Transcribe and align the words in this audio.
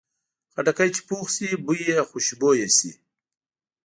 خټکی 0.53 0.89
چې 0.95 1.01
پوخ 1.07 1.25
شي، 1.35 1.47
بوی 1.65 1.81
یې 1.89 1.99
خوشبویه 2.09 2.67
شي. 2.77 2.91